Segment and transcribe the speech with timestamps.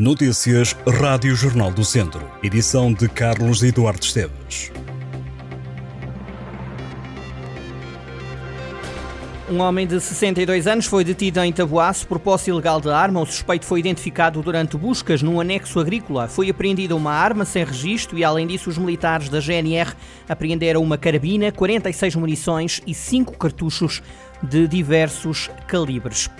[0.00, 2.26] Notícias Rádio Jornal do Centro.
[2.42, 4.72] Edição de Carlos Eduardo Esteves.
[9.50, 13.20] Um homem de 62 anos foi detido em Taboaço por posse ilegal de arma.
[13.20, 16.28] O suspeito foi identificado durante buscas num anexo agrícola.
[16.28, 19.92] Foi apreendida uma arma sem registro e, além disso, os militares da GNR
[20.26, 24.02] apreenderam uma carabina, 46 munições e 5 cartuchos
[24.42, 26.30] de diversos calibres.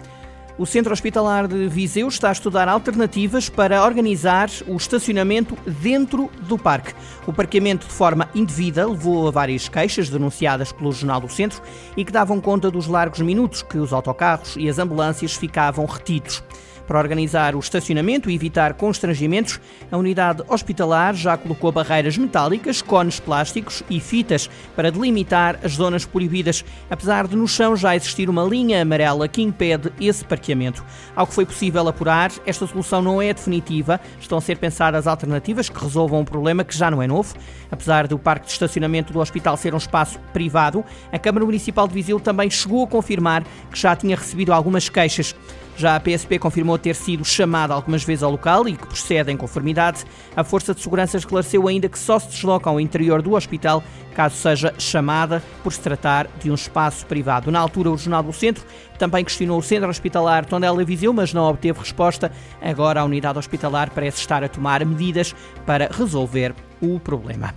[0.60, 6.58] O Centro Hospitalar de Viseu está a estudar alternativas para organizar o estacionamento dentro do
[6.58, 6.92] parque.
[7.26, 11.62] O parqueamento de forma indevida levou a várias queixas denunciadas pelo Jornal do Centro
[11.96, 16.44] e que davam conta dos largos minutos que os autocarros e as ambulâncias ficavam retidos.
[16.90, 19.60] Para organizar o estacionamento e evitar constrangimentos,
[19.92, 26.04] a unidade hospitalar já colocou barreiras metálicas, cones plásticos e fitas para delimitar as zonas
[26.04, 30.84] proibidas, apesar de no chão já existir uma linha amarela que impede esse parqueamento.
[31.14, 35.68] Ao que foi possível apurar, esta solução não é definitiva, estão a ser pensadas alternativas
[35.68, 37.36] que resolvam um problema que já não é novo.
[37.70, 41.94] Apesar do parque de estacionamento do hospital ser um espaço privado, a Câmara Municipal de
[41.94, 45.36] Viseu também chegou a confirmar que já tinha recebido algumas queixas.
[45.80, 49.36] Já a PSP confirmou ter sido chamada algumas vezes ao local e que procede em
[49.36, 50.04] conformidade.
[50.36, 53.82] A Força de Segurança esclareceu ainda que só se desloca ao interior do hospital
[54.14, 57.50] caso seja chamada por se tratar de um espaço privado.
[57.50, 58.62] Na altura, o Jornal do Centro
[58.98, 62.30] também questionou o Centro Hospitalar Tondela Viseu, mas não obteve resposta.
[62.60, 65.34] Agora a unidade hospitalar parece estar a tomar medidas
[65.64, 67.54] para resolver o problema.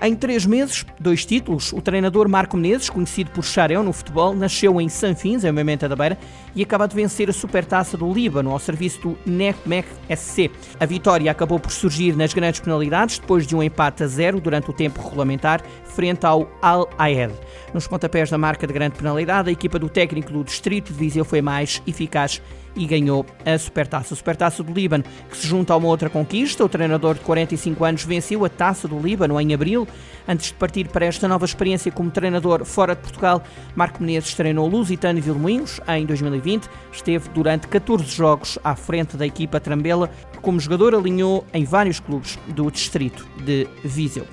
[0.00, 1.72] Em três meses, dois títulos.
[1.72, 5.96] O treinador Marco Menezes, conhecido por Chareu no futebol, nasceu em Sanfins, em Mementa da
[5.96, 6.18] Beira,
[6.54, 10.50] e acaba de vencer a Supertaça do Líbano ao serviço do NECMEC SC.
[10.78, 14.68] A vitória acabou por surgir nas grandes penalidades, depois de um empate a zero durante
[14.68, 17.32] o tempo regulamentar, frente ao Al Aed.
[17.72, 21.24] Nos pontapés da marca de grande penalidade, a equipa do técnico do Distrito de Viseu
[21.24, 22.42] foi mais eficaz
[22.76, 24.14] e ganhou a Supertaça.
[24.14, 26.64] A Supertaça do Líbano, que se junta a uma outra conquista.
[26.64, 29.88] O treinador de 45 anos venceu a Taça do Líbano em abril.
[30.28, 33.42] Antes de partir para esta nova experiência como treinador fora de Portugal,
[33.74, 36.68] Marco Menezes treinou Lusitano e Vilmoinhos em 2020.
[36.92, 40.10] Esteve durante 14 jogos à frente da equipa Trambela.
[40.42, 44.26] Como jogador, alinhou em vários clubes do distrito de Viseu.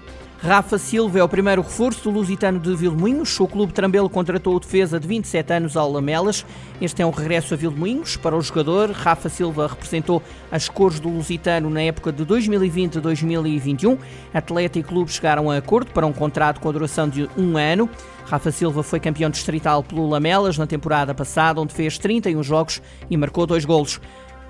[0.43, 3.39] Rafa Silva é o primeiro reforço do Lusitano de Vilmoinhos.
[3.39, 6.45] O clube Trambelo contratou o defesa de 27 anos ao Lamelas.
[6.81, 8.91] Este é um regresso a Vilmoinhos para o jogador.
[8.91, 10.21] Rafa Silva representou
[10.51, 13.97] as cores do Lusitano na época de 2020-2021.
[14.33, 17.89] Atleta e clube chegaram a acordo para um contrato com a duração de um ano.
[18.25, 23.15] Rafa Silva foi campeão distrital pelo Lamelas na temporada passada, onde fez 31 jogos e
[23.15, 24.01] marcou dois golos.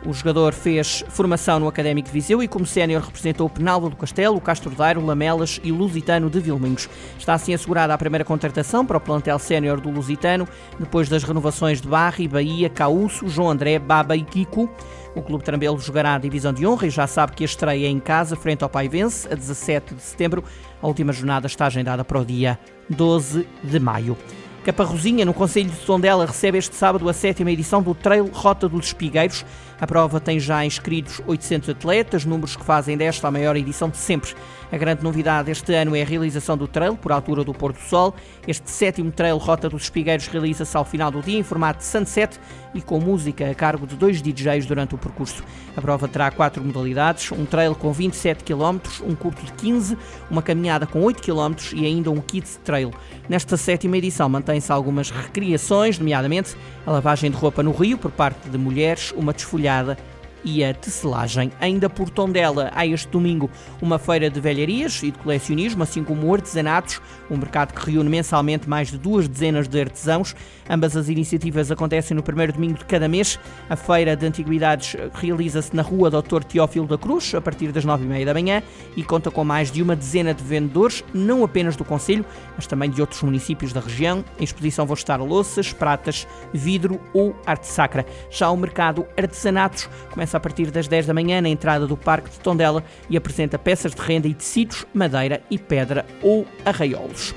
[0.05, 4.41] O jogador fez formação no Académico de Viseu e, como sénior, representou Penalva do Castelo,
[4.41, 6.89] Castro Dairo, Lamelas e Lusitano de Vilminhos.
[7.17, 10.45] Está assim assegurada a primeira contratação para o plantel sénior do Lusitano,
[10.77, 14.69] depois das renovações de Barri, Bahia, Cauço, João André, Baba e Kiko.
[15.15, 17.89] O Clube Trambelo jogará a divisão de honra e já sabe que a estreia é
[17.89, 20.43] em casa, frente ao Paivense, a 17 de setembro.
[20.81, 22.59] A última jornada está agendada para o dia
[22.89, 24.17] 12 de maio.
[24.63, 28.85] Caparrozinha, no Conselho de Tondela, recebe este sábado a sétima edição do Trail Rota dos
[28.85, 29.43] Espigueiros.
[29.81, 33.97] A prova tem já inscritos 800 atletas, números que fazem desta a maior edição de
[33.97, 34.33] sempre.
[34.71, 37.79] A grande novidade este ano é a realização do trail por altura do pôr do
[37.79, 38.15] sol.
[38.47, 42.39] Este sétimo trail Rota dos Espigueiros realiza-se ao final do dia em formato de sunset
[42.73, 45.43] e com música a cargo de dois DJs durante o percurso.
[45.75, 49.97] A prova terá quatro modalidades: um trail com 27 km, um curto de 15,
[50.31, 52.91] uma caminhada com 8 km e ainda um kids trail.
[53.29, 56.55] Nesta sétima edição mantém-se algumas recriações, nomeadamente
[56.85, 59.97] a lavagem de roupa no rio por parte de mulheres, uma desfolhada
[60.43, 61.51] e a tecelagem.
[61.59, 63.49] Ainda por Tondela, há este domingo
[63.81, 68.69] uma feira de velharias e de colecionismo, assim como artesanatos, um mercado que reúne mensalmente
[68.69, 70.35] mais de duas dezenas de artesãos.
[70.69, 73.39] Ambas as iniciativas acontecem no primeiro domingo de cada mês.
[73.69, 76.43] A feira de antiguidades realiza-se na rua Dr.
[76.43, 78.61] Teófilo da Cruz, a partir das nove e meia da manhã,
[78.95, 82.25] e conta com mais de uma dezena de vendedores, não apenas do Conselho,
[82.55, 84.23] mas também de outros municípios da região.
[84.39, 88.05] Em exposição vão estar louças, pratas, vidro ou arte sacra.
[88.29, 91.95] Já o mercado artesanatos começa começa a partir das 10 da manhã na entrada do
[91.95, 97.35] Parque de Tondela e apresenta peças de renda e tecidos, madeira e pedra ou arraiolos.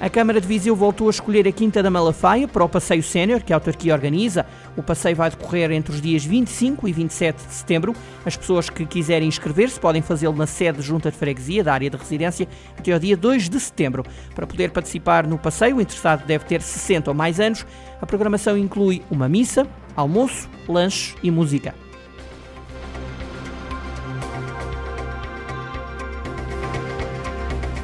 [0.00, 3.42] A Câmara de Viseu voltou a escolher a Quinta da Malafaia para o passeio sénior
[3.42, 4.46] que a autarquia organiza.
[4.76, 7.96] O passeio vai decorrer entre os dias 25 e 27 de setembro.
[8.24, 11.96] As pessoas que quiserem inscrever-se podem fazê-lo na sede Junta de Freguesia da área de
[11.96, 12.46] residência
[12.78, 14.04] até ao dia 2 de setembro.
[14.36, 17.66] Para poder participar no passeio, o interessado deve ter 60 ou mais anos.
[18.00, 19.66] A programação inclui uma missa,
[19.96, 21.87] almoço, lanche e música.